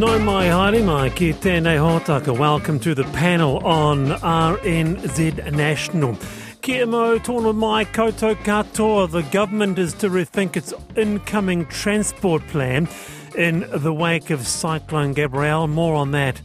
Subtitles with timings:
[0.00, 2.32] No mai haere ki tēnei hōtaka.
[2.38, 6.16] Welcome to the panel on RNZ National.
[6.62, 9.10] Kia mo tōna mai koutou katoa.
[9.10, 12.88] The government is to rethink its incoming transport plan
[13.36, 15.68] in the wake of Cyclone Gabrielle.
[15.68, 16.40] More on that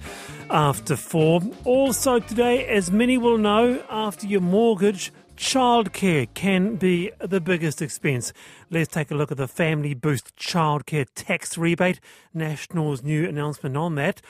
[0.49, 1.39] after four.
[1.63, 8.31] Also today, as many will know, after your mortgage, Childcare can be the biggest expense.
[8.69, 11.99] Let's take a look at the Family Boost Childcare Tax Rebate,
[12.33, 14.21] National's new announcement on that.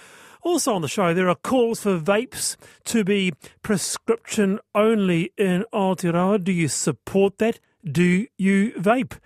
[0.41, 2.55] Also on the show, there are calls for vapes
[2.85, 6.43] to be prescription only in Aotearoa.
[6.43, 7.59] Do you support that?
[7.83, 9.19] Do you vape?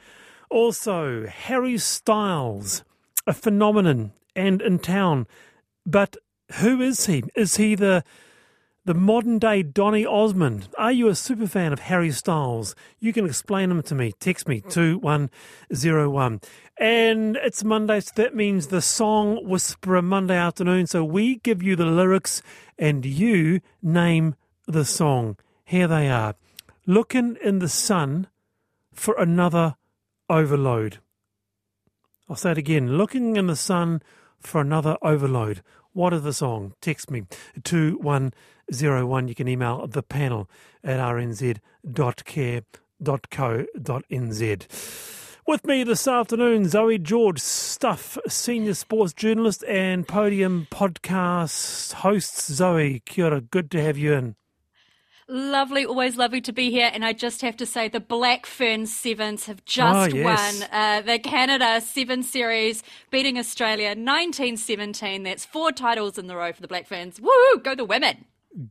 [0.49, 2.83] Also, Harry Styles,
[3.25, 5.27] a phenomenon and in town.
[5.85, 6.17] But
[6.55, 7.23] who is he?
[7.35, 8.03] Is he the
[8.89, 10.67] the modern day Donny Osmond.
[10.75, 12.73] Are you a super fan of Harry Styles?
[12.99, 14.13] You can explain him to me.
[14.13, 16.41] Text me 2101.
[16.75, 20.87] And it's Monday, so that means the song Whisperer Monday afternoon.
[20.87, 22.41] So we give you the lyrics
[22.79, 24.33] and you name
[24.65, 25.37] the song.
[25.63, 26.33] Here they are
[26.87, 28.25] Looking in the sun
[28.91, 29.75] for another
[30.31, 30.97] overload.
[32.27, 34.01] I'll say it again looking in the sun
[34.39, 35.61] for another overload.
[35.99, 36.75] What is the song?
[36.79, 37.23] Text me
[37.65, 39.27] 2101.
[39.27, 40.49] You can email the panel
[40.81, 41.59] at rnz.care.co.nz.
[45.45, 52.45] With me this afternoon, Zoe George, Stuff, senior sports journalist and podium podcast host.
[52.45, 54.37] Zoe, kia ora, good to have you in.
[55.31, 56.89] Lovely, always lovely to be here.
[56.91, 60.59] And I just have to say, the Black Fern Sevens have just oh, yes.
[60.59, 65.21] won uh, the Canada Seven Series, beating Australia 1917.
[65.21, 67.21] That's four titles in the row for the Black Ferns.
[67.21, 67.59] Woo!
[67.63, 68.25] Go the women!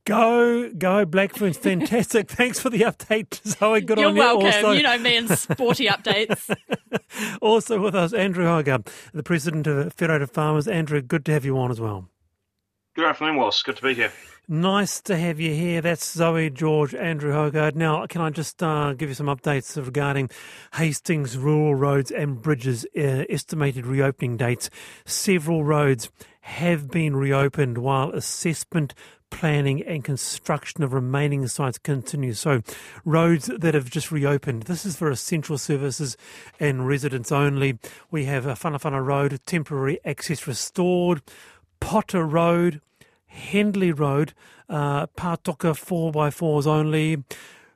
[0.05, 1.57] Go, go, Black Ferns.
[1.57, 2.29] Fantastic.
[2.31, 3.81] Thanks for the update, Zoe.
[3.81, 4.47] Good You're on welcome.
[4.47, 4.53] you.
[4.53, 6.53] Also, you know me and sporty updates.
[7.41, 10.67] also with us, Andrew Hoggard, the president of Federated Farmers.
[10.67, 12.09] Andrew, good to have you on as well.
[12.99, 13.63] Good afternoon, Wallace.
[13.63, 14.11] Good to be here.
[14.49, 15.81] Nice to have you here.
[15.81, 17.77] That's Zoe George, Andrew Hoggard.
[17.77, 20.31] Now, can I just uh, give you some updates regarding
[20.75, 24.69] Hastings rural roads and bridges uh, estimated reopening dates?
[25.05, 26.11] Several roads
[26.41, 28.95] have been reopened while assessment
[29.31, 32.33] planning and construction of remaining sites continue.
[32.33, 32.63] So,
[33.05, 34.65] roads that have just reopened.
[34.65, 36.17] This is for essential services
[36.59, 37.79] and residents only.
[38.11, 41.23] We have a Whanawhana Road, temporary access restored,
[41.79, 42.81] Potter Road,
[43.39, 44.35] Hendley Road,
[44.69, 47.25] uh, Pātoka 4x4s only,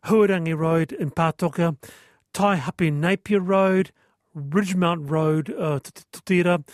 [0.04, 1.76] Huarangi Road in Pātoka,
[2.34, 3.92] Taihape Napier Road,
[4.36, 5.80] Ridgemount Road, uh,
[6.24, 6.64] Tira,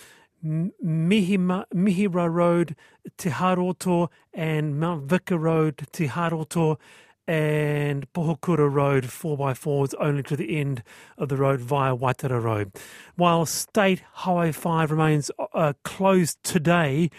[0.44, 2.76] Mihima, Mihira Road,
[3.16, 6.78] Te Haroto, and Mount Vicar Road, Te Haroto,
[7.26, 10.82] and Pohokura Road 4x4s only to the end
[11.19, 12.72] of the road via Waitara Road.
[13.16, 17.10] While State Highway 5 remains uh, closed today,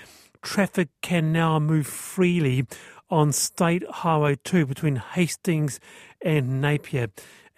[0.42, 2.66] traffic can now move freely
[3.10, 5.80] on State Highway 2 between Hastings
[6.22, 7.08] and Napier.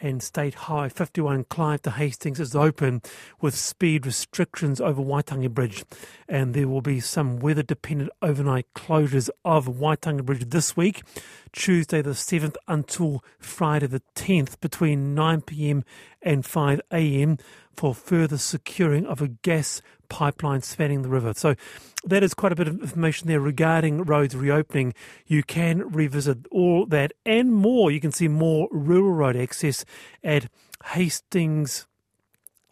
[0.04, 3.04] And State Highway 51 Clive to Hastings is open
[3.40, 5.86] with speed restrictions over Waitangi Bridge.
[6.28, 11.04] And there will be some weather dependent overnight closures of Waitangi Bridge this week,
[11.52, 15.84] Tuesday the 7th until Friday the 10th between 9 pm
[16.24, 17.38] and 5 am
[17.76, 21.34] for further securing of a gas pipeline spanning the river.
[21.36, 21.56] So
[22.04, 24.94] that is quite a bit of information there regarding roads reopening.
[25.26, 27.90] You can revisit all that and more.
[27.90, 29.86] You can see more rural road access
[30.24, 30.52] at
[30.86, 31.88] Hastings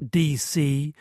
[0.03, 0.93] dc.govt.nz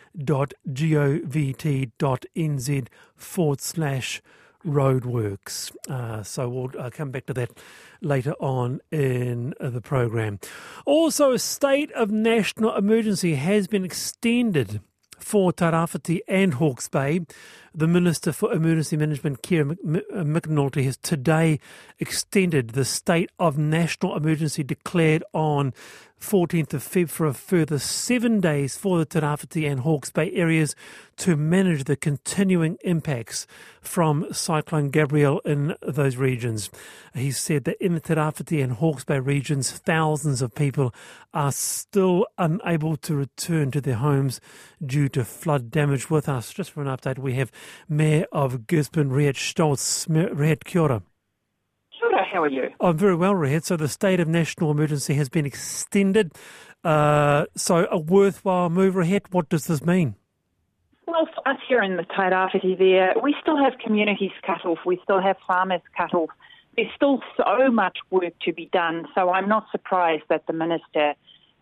[3.16, 4.22] forward slash
[4.66, 5.76] roadworks.
[5.88, 7.50] Uh, so we'll uh, come back to that
[8.00, 10.40] later on in the program.
[10.84, 14.80] Also, a state of national emergency has been extended
[15.28, 17.20] for Tairāwhiti and Hawke's Bay.
[17.74, 21.60] The Minister for Emergency Management, Keir uh, McAnulty, has today
[21.98, 25.74] extended the state of national emergency declared on
[26.20, 30.74] 14th of Feb for a further seven days for the Tairāwhiti and Hawke's Bay areas
[31.18, 33.46] to manage the continuing impacts
[33.80, 36.70] from Cyclone Gabrielle in those regions.
[37.14, 40.94] He said that in the Tairāwhiti and Hawke's Bay regions, thousands of people
[41.32, 44.40] are still unable to return to their homes
[44.84, 46.10] due to flood damage.
[46.10, 47.52] With us, just for an update, we have
[47.88, 50.06] Mayor of Gisborne, Rehette Stoltz.
[50.08, 51.02] Rehette, kia ora.
[52.30, 52.70] How are you?
[52.80, 53.64] I'm very well, Rehette.
[53.64, 56.32] So the state of national emergency has been extended.
[56.84, 59.32] Uh, so a worthwhile move, Rehette.
[59.32, 60.14] What does this mean?
[61.06, 64.78] Well, for us here in the Tairāwhiti there, we still have communities cut off.
[64.84, 66.30] We still have farmers cut off.
[66.76, 69.06] There's still so much work to be done.
[69.14, 71.14] So I'm not surprised that the minister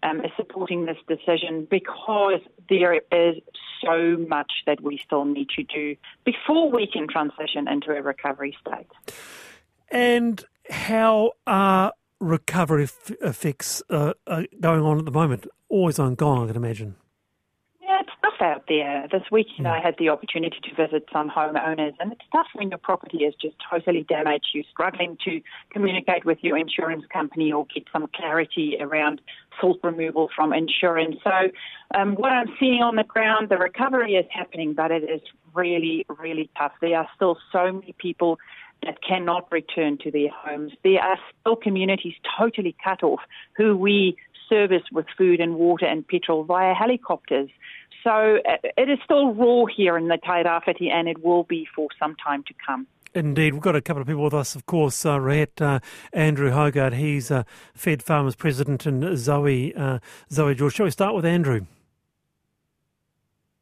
[0.03, 3.37] um, is supporting this decision because there is
[3.83, 8.57] so much that we still need to do before we can transition into a recovery
[8.61, 8.91] state.
[9.91, 15.47] And how are recovery f- effects uh, uh, going on at the moment?
[15.69, 16.97] Always ongoing, I can imagine
[17.81, 19.09] Yeah, it's tough out there.
[19.11, 22.79] This weekend, I had the opportunity to visit some homeowners, and it's tough when your
[22.79, 24.47] property is just totally damaged.
[24.55, 25.41] You're struggling to
[25.71, 29.21] communicate with your insurance company or get some clarity around
[29.61, 31.17] silt removal from insurance.
[31.25, 31.51] So,
[31.99, 35.21] um, what I'm seeing on the ground, the recovery is happening, but it is
[35.55, 36.73] really, really tough.
[36.81, 38.39] There are still so many people
[38.83, 40.73] that cannot return to their homes.
[40.85, 43.21] There are still communities totally cut off
[43.57, 44.17] who we
[44.49, 47.51] service with food and water and petrol via helicopters.
[48.05, 51.89] So uh, it is still raw here in the Tairāwhiti and it will be for
[51.99, 52.87] some time to come.
[53.15, 53.55] Indeed.
[53.55, 55.07] We've got a couple of people with us, of course.
[55.07, 55.17] Uh,
[55.61, 55.79] uh,
[56.13, 57.45] Andrew Hoggard, he's uh,
[57.75, 60.01] Fed Farmers President, and Zoe, uh,
[60.31, 60.75] Zoe George.
[60.75, 61.65] Shall we start with Andrew?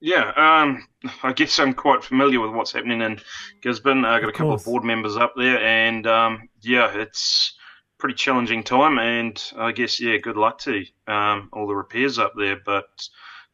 [0.05, 0.87] Yeah, um,
[1.23, 3.23] I guess I'm quite familiar with what's happening in
[3.63, 4.05] Gisborne.
[4.05, 7.55] I've got a couple of board members up there, and um, yeah, it's
[7.97, 8.99] pretty challenging time.
[8.99, 12.61] And I guess yeah, good luck to um, all the repairs up there.
[12.67, 12.85] But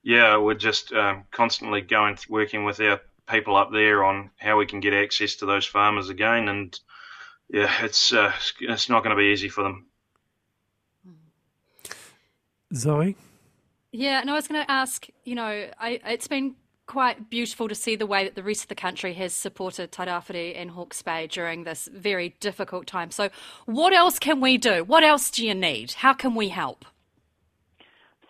[0.02, 4.66] yeah, we're just um, constantly going working with our people up there on how we
[4.66, 6.76] can get access to those farmers again, and
[7.48, 9.86] yeah, it's uh, it's not going to be easy for them.
[12.74, 13.14] Zoe.
[13.92, 15.06] Yeah, and I was going to ask.
[15.24, 16.54] You know, I, it's been
[16.86, 20.60] quite beautiful to see the way that the rest of the country has supported Tairāwhiti
[20.60, 23.10] and Hawke's Bay during this very difficult time.
[23.10, 23.30] So,
[23.66, 24.84] what else can we do?
[24.84, 25.92] What else do you need?
[25.92, 26.84] How can we help?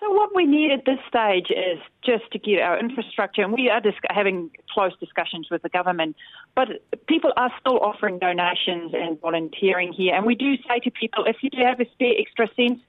[0.01, 3.69] So what we need at this stage is just to get our infrastructure, and we
[3.69, 6.17] are dis- having close discussions with the government,
[6.57, 6.69] but
[7.07, 10.15] people are still offering donations and volunteering here.
[10.15, 12.81] And we do say to people, if you do have a spare extra cent,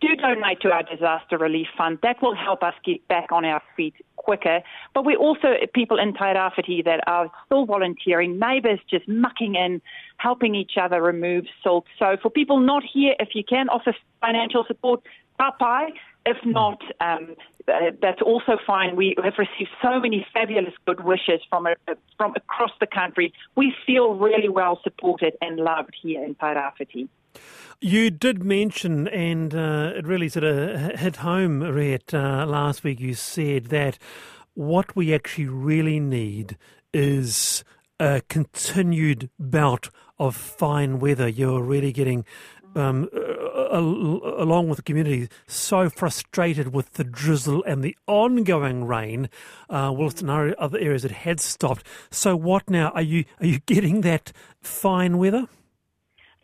[0.00, 1.98] do donate to our disaster relief fund.
[2.02, 4.60] That will help us get back on our feet quicker.
[4.94, 9.80] But we also people in Tairāwhiti that are still volunteering, neighbours just mucking in,
[10.16, 11.86] helping each other remove salt.
[11.98, 15.02] So for people not here, if you can offer financial support,
[15.38, 15.88] papai,
[16.26, 17.34] if not, um,
[17.68, 18.96] uh, that's also fine.
[18.96, 21.74] We have received so many fabulous good wishes from uh,
[22.16, 23.32] from across the country.
[23.56, 27.08] We feel really well supported and loved here in Tairāwhiti.
[27.80, 33.00] You did mention, and uh, it really sort of hit home, Rehette, uh, last week.
[33.00, 33.98] You said that
[34.54, 36.58] what we actually really need
[36.92, 37.64] is
[37.98, 41.28] a continued bout of fine weather.
[41.28, 42.24] You're really getting
[42.74, 43.08] um,
[43.70, 49.28] along with the community, so frustrated with the drizzle and the ongoing rain,
[49.68, 51.86] uh, whilst in other areas it had stopped.
[52.10, 52.90] So, what now?
[52.90, 55.46] Are you are you getting that fine weather?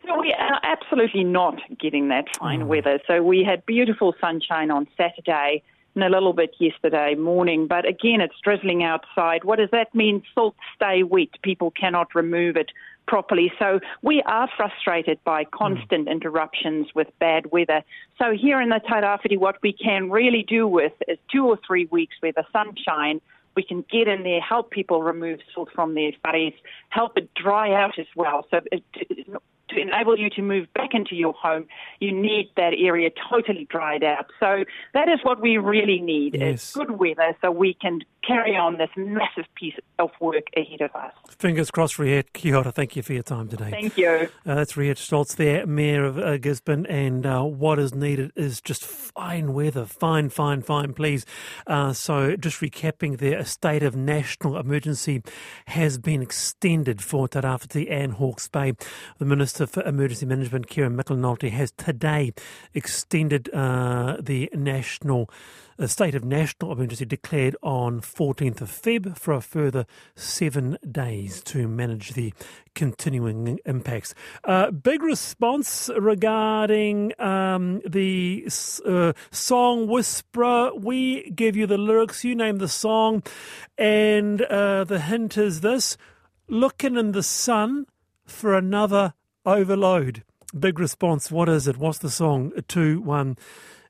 [0.05, 2.67] No, we are absolutely not getting that fine oh.
[2.67, 2.99] weather.
[3.07, 5.63] So we had beautiful sunshine on Saturday
[5.95, 7.67] and a little bit yesterday morning.
[7.67, 9.43] But again, it's drizzling outside.
[9.43, 10.23] What does that mean?
[10.33, 11.29] Salt stay wet.
[11.41, 12.71] People cannot remove it
[13.07, 13.51] properly.
[13.57, 16.11] So we are frustrated by constant mm.
[16.11, 17.83] interruptions with bad weather.
[18.19, 21.85] So here in the Tairāwhiti, what we can really do with is two or three
[21.85, 23.21] weeks where the sunshine
[23.55, 26.53] we can get in there, help people remove silt from their bodies,
[26.89, 28.45] help it dry out as well.
[28.51, 29.27] So it, it,
[29.69, 31.67] to enable you to move back into your home,
[31.99, 34.27] you need that area totally dried out.
[34.39, 36.69] So that is what we really need yes.
[36.69, 40.93] is good weather so we can carry on this massive piece of work ahead of
[40.95, 41.13] us.
[41.29, 42.33] Fingers crossed, Rehette.
[42.33, 42.71] Kia ora.
[42.71, 43.69] Thank you for your time today.
[43.71, 44.29] Thank you.
[44.45, 48.61] Uh, that's Rehette Stoltz there, Mayor of uh, Gisborne, and uh, what is needed is
[48.61, 48.83] just
[49.17, 49.83] fine weather.
[49.83, 51.25] Fine, fine, fine, please.
[51.65, 55.23] Uh, so just recapping there, a state of national emergency
[55.65, 58.73] has been extended for Tairāwhiti and Hawke's Bay.
[59.17, 62.31] The Minister for Emergency Management, Kieran McAnulty, has today
[62.75, 65.31] extended uh, the national
[65.79, 71.41] a state of national emergency declared on 14th of Feb for a further seven days
[71.43, 72.33] to manage the
[72.73, 74.15] continuing impacts.
[74.43, 78.47] Uh, big response regarding um, the
[78.85, 80.71] uh, song Whisperer.
[80.75, 83.23] We give you the lyrics, you name the song,
[83.77, 85.97] and uh, the hint is this
[86.47, 87.85] looking in the sun
[88.25, 89.13] for another
[89.45, 90.23] overload.
[90.57, 91.29] Big response.
[91.29, 91.77] What is it?
[91.77, 92.51] What's the song?
[92.67, 93.37] 2 1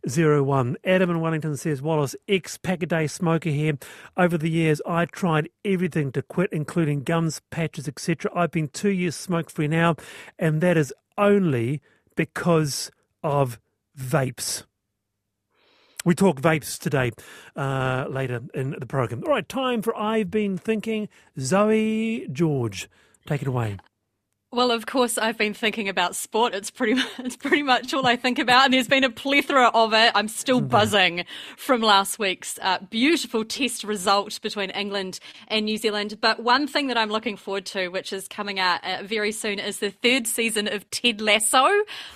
[0.08, 0.78] 01.
[0.84, 3.78] Adam in Wellington says, Wallace, ex pack a day smoker here.
[4.16, 8.32] Over the years, I tried everything to quit, including gums, patches, etc.
[8.36, 9.96] I've been two years smoke free now,
[10.38, 11.82] and that is only
[12.16, 12.92] because
[13.24, 13.60] of
[13.98, 14.64] vapes.
[16.06, 17.12] We talk vapes today,
[17.56, 19.24] uh, later in the program.
[19.26, 21.10] All right, time for I've Been Thinking.
[21.38, 22.90] Zoe George,
[23.26, 23.78] take it away.
[24.50, 26.56] Well, of course, I've been thinking about sport.
[26.56, 29.68] It's pretty, much, it's pretty much all I think about, and there's been a plethora
[29.74, 30.14] of it.
[30.16, 30.70] I'm still mm-hmm.
[30.70, 31.26] buzzing
[31.58, 36.20] from last week's uh, beautiful test result between England and New Zealand.
[36.22, 39.60] But one thing that I'm looking forward to, which is coming out uh, very soon,
[39.60, 41.68] is the third season of Ted Lasso.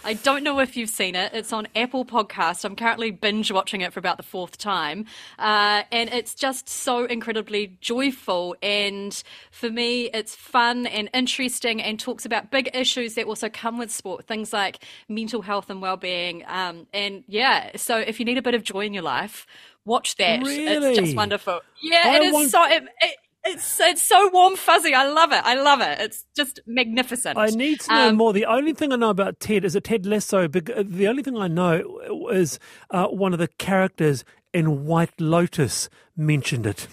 [0.05, 1.33] I don't know if you've seen it.
[1.33, 2.63] It's on Apple Podcast.
[2.63, 5.05] I'm currently binge watching it for about the fourth time,
[5.37, 8.55] uh, and it's just so incredibly joyful.
[8.63, 9.21] And
[9.51, 13.77] for me, it's fun and interesting, and talks talks about big issues that also come
[13.77, 16.43] with sport, things like mental health and well-being.
[16.47, 19.47] Um, and yeah, so if you need a bit of joy in your life,
[19.85, 20.41] watch that.
[20.41, 20.89] Really?
[20.89, 21.61] It's just wonderful.
[21.81, 22.49] Yeah, I it is want...
[22.49, 22.63] so.
[22.65, 24.93] It, it, it's it's so warm fuzzy.
[24.93, 25.41] I love it.
[25.43, 25.99] I love it.
[25.99, 27.39] It's just magnificent.
[27.39, 28.33] I need to know um, more.
[28.33, 30.47] The only thing I know about Ted is that Ted Lasso.
[30.47, 32.59] The only thing I know is
[32.91, 34.23] uh, one of the characters
[34.53, 36.87] in White Lotus mentioned it.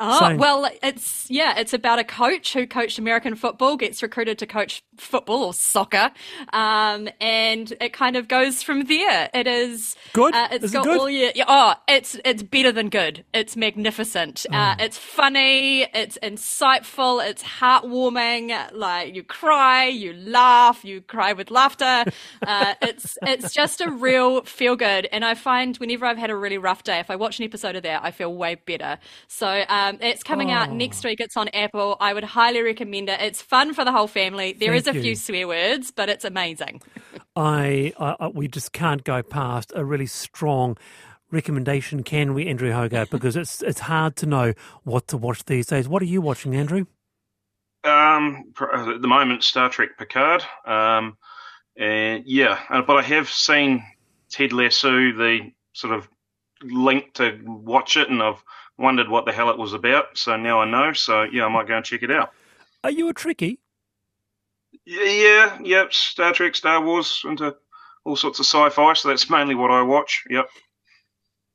[0.00, 4.46] Oh, well, it's, yeah, it's about a coach who coached American football, gets recruited to
[4.46, 6.10] coach football or soccer.
[6.52, 9.30] Um, and it kind of goes from there.
[9.34, 10.34] It is good.
[10.34, 11.00] Uh, it's is got it good?
[11.00, 13.24] all your, oh, it's, it's better than good.
[13.32, 14.46] It's magnificent.
[14.50, 14.54] Mm.
[14.54, 15.82] Uh, it's funny.
[15.94, 17.26] It's insightful.
[17.26, 18.72] It's heartwarming.
[18.72, 22.04] Like you cry, you laugh, you cry with laughter.
[22.46, 25.08] Uh, it's, it's just a real feel good.
[25.10, 27.76] And I find whenever I've had a really rough day, if I watch an episode
[27.76, 28.98] of that, I feel way better.
[29.26, 30.54] So, um, um, it's coming oh.
[30.54, 31.20] out next week.
[31.20, 31.96] It's on Apple.
[32.00, 33.20] I would highly recommend it.
[33.20, 34.52] It's fun for the whole family.
[34.52, 35.02] There Thank is a you.
[35.02, 36.82] few swear words, but it's amazing.
[37.36, 40.76] I, I, we just can't go past a really strong
[41.30, 43.10] recommendation, can we, Andrew Hoggard?
[43.18, 44.54] Because it's it's hard to know
[44.84, 45.88] what to watch these days.
[45.88, 46.86] What are you watching, Andrew?
[47.84, 50.42] Um, at the moment, Star Trek Picard.
[50.64, 51.16] Um,
[51.76, 53.84] and yeah, uh, but I have seen
[54.30, 56.08] Ted Lasso, the sort of
[56.62, 58.42] link to watch it, and I've
[58.78, 60.16] wondered what the hell it was about.
[60.16, 60.92] So now I know.
[60.92, 62.32] So yeah, I might go and check it out.
[62.84, 63.58] Are you a Trekkie?
[64.84, 65.92] Yeah, yeah, yep.
[65.92, 67.54] Star Trek, Star Wars, into
[68.04, 68.92] all sorts of sci-fi.
[68.94, 70.24] So that's mainly what I watch.
[70.30, 70.48] Yep.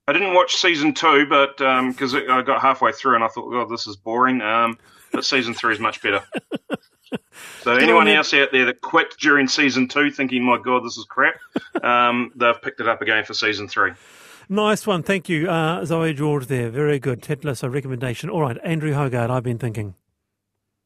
[0.08, 3.50] I didn't watch season two, but because um, I got halfway through and I thought,
[3.50, 4.42] God, this is boring.
[4.42, 4.77] Um,
[5.13, 6.24] but season three is much better.
[7.62, 11.06] so anyone else out there that quit during season two, thinking, "My God, this is
[11.06, 11.36] crap,"
[11.84, 13.92] um, they've picked it up again for season three.
[14.50, 15.03] Nice one.
[15.03, 16.69] Thank you, uh, Zoe George there.
[16.69, 17.21] Very good.
[17.21, 18.29] Ted Lasso recommendation.
[18.29, 19.95] All right, Andrew Hoggard, I've been thinking.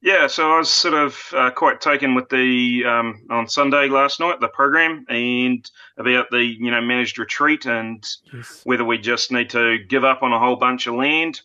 [0.02, 4.20] Yeah, so I was sort of uh, quite taken with the um, on Sunday last
[4.20, 8.62] night the program and about the you know managed retreat and yes.
[8.64, 11.42] whether we just need to give up on a whole bunch of land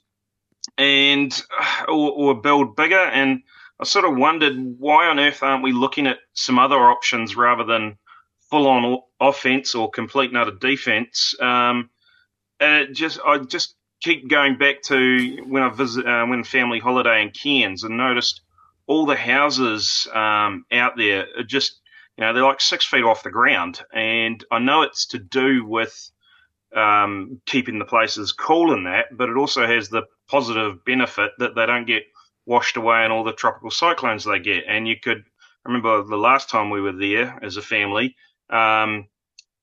[0.77, 3.01] and uh, or, or build bigger.
[3.01, 3.43] And
[3.81, 7.65] I sort of wondered why on earth aren't we looking at some other options rather
[7.65, 7.97] than
[8.51, 11.35] full on offense or complete and utter defense?
[11.41, 11.89] Um,
[12.63, 17.23] and just I just keep going back to when I visit uh, when family holiday
[17.23, 18.41] in Cairns and noticed
[18.87, 21.81] all the houses um, out there are just
[22.17, 25.65] you know they're like six feet off the ground, and I know it's to do
[25.65, 26.11] with
[26.75, 31.55] um, keeping the places cool in that, but it also has the positive benefit that
[31.55, 32.05] they don't get
[32.47, 34.65] washed away in all the tropical cyclones they get.
[34.67, 35.25] And you could
[35.65, 38.17] remember the last time we were there as a family.
[38.51, 39.07] Um,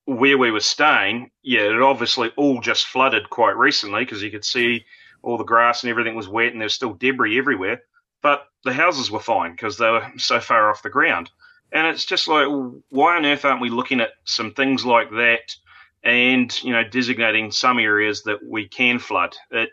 [0.09, 4.43] where we were staying, yeah, it obviously all just flooded quite recently because you could
[4.43, 4.83] see
[5.21, 7.83] all the grass and everything was wet and there's still debris everywhere.
[8.23, 11.29] But the houses were fine because they were so far off the ground.
[11.71, 12.47] And it's just like,
[12.89, 15.55] why on earth aren't we looking at some things like that
[16.03, 19.35] and, you know, designating some areas that we can flood?
[19.51, 19.69] It,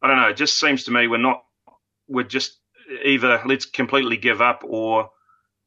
[0.00, 1.42] I don't know, it just seems to me we're not,
[2.06, 2.58] we're just
[3.04, 5.10] either let's completely give up or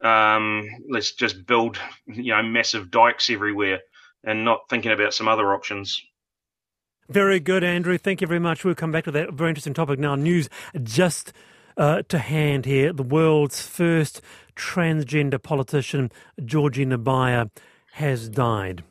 [0.02, 3.82] um, let's just build, you know, massive dikes everywhere
[4.26, 6.02] and not thinking about some other options.
[7.08, 7.98] Very good, Andrew.
[7.98, 8.66] Thank you very much.
[8.66, 10.16] We'll come back to that very interesting topic now.
[10.16, 10.50] News
[10.82, 11.32] just
[11.78, 12.92] uh, to hand here.
[12.92, 14.22] The world's first
[14.56, 16.12] transgender politician,
[16.44, 17.52] Georgina Beyer,
[17.94, 18.84] has died.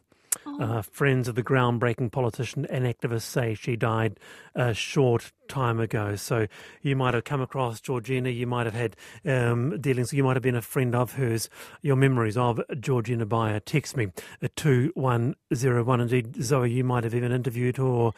[0.60, 4.18] Uh, friends of the groundbreaking politician and activist say she died
[4.54, 6.16] a short time ago.
[6.16, 6.46] So
[6.82, 10.42] you might have come across Georgina, you might have had um, dealings, you might have
[10.42, 11.48] been a friend of hers.
[11.82, 14.08] Your memories of Georgina Beyer, text me
[14.42, 16.00] at 2101.
[16.00, 17.84] Indeed, Zoe, you might have even interviewed her.
[17.84, 18.12] Or,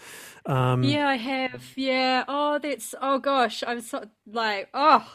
[0.47, 0.83] um...
[0.83, 1.73] Yeah, I have.
[1.77, 2.25] Yeah.
[2.29, 5.07] Oh, that's, oh gosh, I'm so like, oh.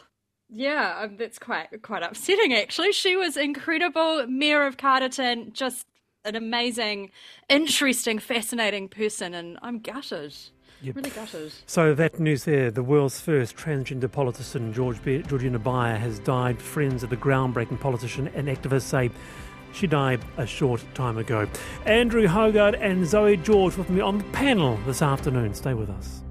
[0.54, 2.52] Yeah, um, that's quite quite upsetting.
[2.52, 4.26] Actually, she was incredible.
[4.26, 5.86] Mayor of Carterton, just
[6.24, 7.10] an amazing,
[7.48, 10.34] interesting, fascinating person, and I'm gutted.
[10.82, 10.96] Yep.
[10.96, 11.52] Really gutted.
[11.66, 16.60] So that news there, the world's first transgender politician, George Be- Georgina Beyer, has died.
[16.60, 19.10] Friends of the groundbreaking politician and activist say
[19.72, 21.48] she died a short time ago.
[21.86, 25.54] Andrew Hoggard and Zoe George with me on the panel this afternoon.
[25.54, 26.21] Stay with us.